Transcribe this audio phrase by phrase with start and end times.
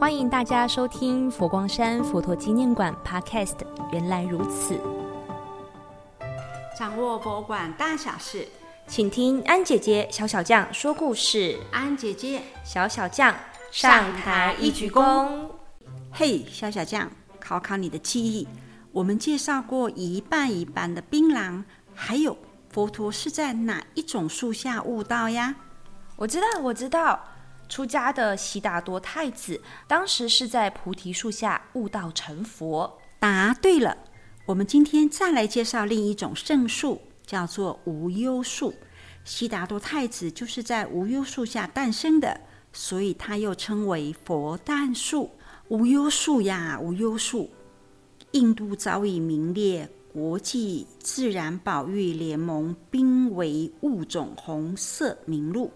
[0.00, 3.56] 欢迎大家收听佛光山佛陀纪念馆 Podcast。
[3.90, 4.78] 原来如此，
[6.78, 8.46] 掌握博物馆大小事，
[8.86, 11.58] 请听安姐姐小小将说故事。
[11.72, 13.34] 安姐姐小小将
[13.72, 15.48] 上台一鞠躬。
[16.12, 17.10] 嘿，小小将，
[17.40, 18.46] 考考你的记忆。
[18.92, 22.38] 我们介绍过一半一半的槟榔，还有
[22.70, 25.56] 佛陀是在哪一种树下悟道呀？
[26.14, 27.18] 我知道，我知道。
[27.68, 32.98] 出家的悉达多太子，当时是在菩提树下悟道成佛。
[33.18, 33.96] 答对了。
[34.46, 38.74] 我们今天再来介绍另一种圣树，叫做无忧树。
[39.22, 42.40] 悉达多太子就是在无忧树下诞生的，
[42.72, 45.30] 所以它又称为佛诞树。
[45.68, 47.50] 无忧树呀，无忧树，
[48.30, 55.70] 印度早已名列国际自然保育联盟濒危物种红色名录。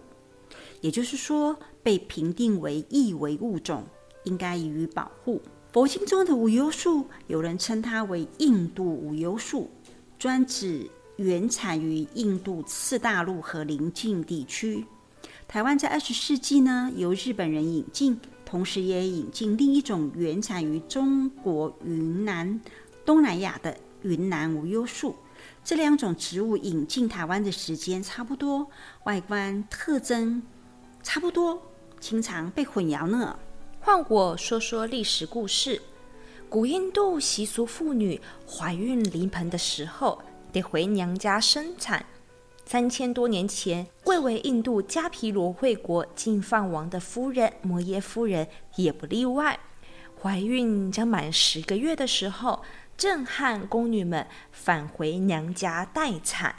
[0.81, 3.83] 也就是说，被评定为易危物种，
[4.23, 5.41] 应该予以保护。
[5.71, 9.69] 佛经中的无忧树，有人称它为印度无忧树，
[10.17, 14.85] 专指原产于印度次大陆和邻近地区。
[15.47, 22.61] 台湾在二十世纪呢，由日本人引进，同时也引进另一种原产于中国云南、
[23.03, 25.15] 东南亚的云南无忧树。
[25.63, 28.67] 这两种植物引进台湾的时间差不多，
[29.03, 30.41] 外观特征。
[31.01, 31.61] 差不多，
[32.03, 33.39] 经常被混淆呢。
[33.79, 35.81] 换我说说历史故事。
[36.49, 42.05] 古印度习俗，妇女怀孕临盆的时候得回娘家生产。
[42.65, 48.45] 三千多年前，贵为印度迦毗罗卫国净饭王的夫人摩耶夫人
[48.75, 49.57] 也不例外。
[50.21, 52.63] 怀孕将满十个月的时候，
[52.97, 56.53] 震撼宫女们返回娘家待产。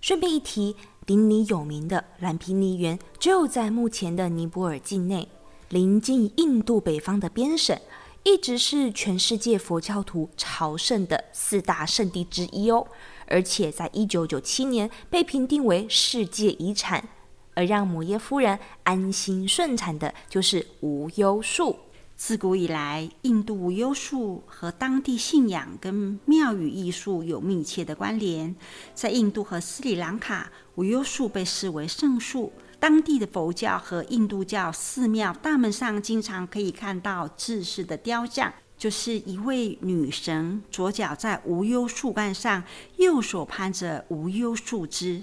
[0.00, 0.74] 顺便一提。
[1.10, 5.26] 鼎鼎有名的蓝毗尼园就在目前的尼泊尔境内，
[5.68, 7.76] 临近印度北方的边省，
[8.22, 12.86] 一直是全世界佛教徒朝圣的四大圣地之一哦。
[13.26, 17.08] 而且在一九九七年被评定为世界遗产。
[17.54, 21.76] 而让摩耶夫人安心顺产的就是无忧树。
[22.22, 28.54] 自古以来，印度无忧树和当地信仰跟庙宇艺术有密切的关联。
[28.94, 32.52] 在印度和斯里兰卡，无忧树被视为圣树。
[32.78, 42.62] 当地的佛教和印度教寺庙大门上经常可以看到制式的雕像，就是一位女神，左脚在无忧树干上，
[42.98, 45.22] 右手攀着无忧树枝。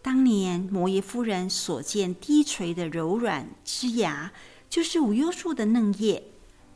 [0.00, 4.32] 当年摩耶夫人所见低垂的柔软枝芽。
[4.70, 6.22] 就是无忧树的嫩叶。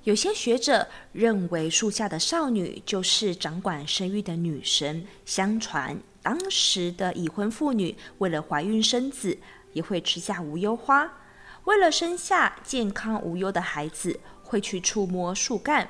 [0.03, 5.07] 有些学者认为，树下的少女就是掌管生育的女神。
[5.25, 9.39] 相传，当时的已婚妇女为了怀孕生子，
[9.73, 11.11] 也会吃下无忧花。
[11.65, 15.89] 为了生下健康无忧的孩子，会去触摸树干。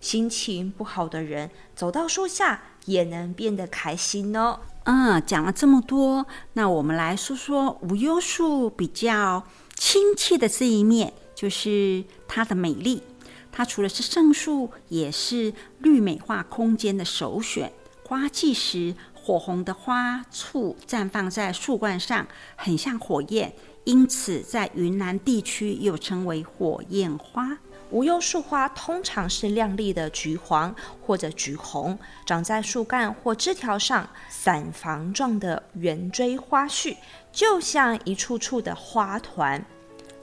[0.00, 4.60] 心情不好的人走到树下，也能变得开心哦。
[4.84, 11.12] 嗯，讲了这么多，那我们来说说无忧树比较亲切的这一面。
[11.40, 13.02] 就是它的美丽，
[13.50, 17.72] 它除了是圣树，也是绿美化空间的首选。
[18.04, 27.56] 花季时，火红的花簇绽放在树冠上，很像火焰，因此在云南地区又称为火焰花。
[27.88, 36.98] 无忧树花通常是亮丽的橘黄或者橘红，长在树干或枝条上，伞房状的圆锥花序，
[37.32, 39.64] 就像一簇簇的花团。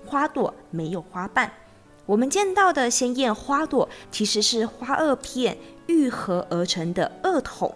[0.08, 1.52] 花朵没有花瓣，
[2.06, 5.58] 我们见到的鲜艳花朵其实是花萼片
[5.88, 7.76] 愈合而成的萼筒，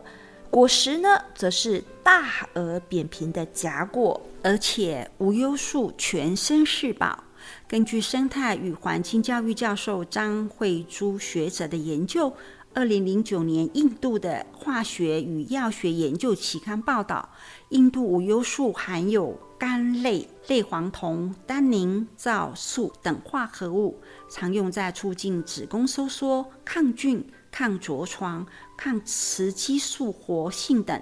[0.50, 4.20] 果实呢则是大而扁平的荚果。
[4.44, 7.24] 而且无忧树全身是宝。
[7.68, 12.34] 根据生态与环境教育教授张慧珠学者的研究，
[12.74, 17.30] 二零零九年印度的化学与药学研究期刊报道，
[17.70, 19.38] 印度无忧树含有。
[19.62, 28.44] 苷类类黄酮、单宁、皂素等化合物，常用在促进子宫收缩、抗菌、抗痤疮、
[28.76, 31.00] 抗雌激素活性等，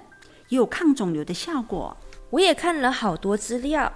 [0.50, 1.96] 也有抗肿瘤的效果。
[2.28, 3.90] 我也看了好多资料，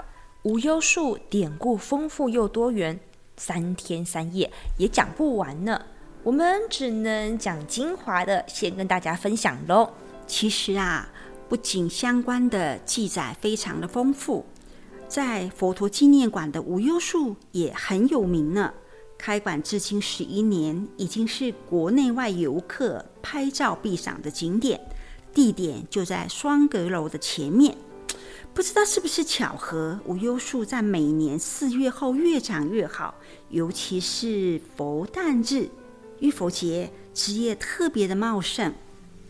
[0.44, 2.98] 无忧树典故丰富又多元，
[3.36, 5.78] 三天三夜也讲不完呢。
[6.22, 9.92] 我们只能讲精华的，先跟大家分享喽。
[10.26, 11.10] 其实啊，
[11.50, 14.46] 不仅相关的记载非常的丰富。
[15.08, 18.72] 在佛陀纪念馆的无忧树也很有名呢。
[19.16, 24.80] 开馆至今十一年，已经是国内外游客拍照必赏的景点。
[25.32, 27.76] 地点就在双阁楼的前面。
[28.52, 33.14] 不知道是不是巧合，无忧树在每年四月后越长越好，
[33.50, 35.68] 尤其是佛诞日、
[36.20, 38.72] 浴佛节，枝叶特别的茂盛。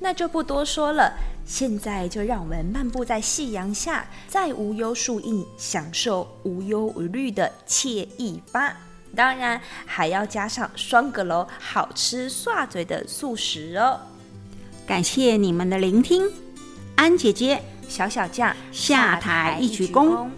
[0.01, 1.15] 那就不多说了，
[1.47, 8.77] 现在就让我们漫步在夕阳下，在无忧树荫享受无忧无虑的惬意吧。
[9.15, 14.01] 当然还要加上双阁楼好吃刷嘴的素食哦。
[14.87, 16.29] 感谢你们的聆听，
[16.97, 20.29] 安姐姐小小酱下台一鞠躬。